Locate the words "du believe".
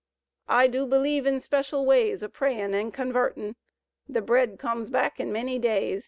0.65-1.27